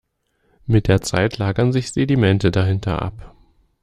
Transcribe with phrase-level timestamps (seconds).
[0.65, 3.35] Mit der Zeit lagern sich Sedimente dahinter ab.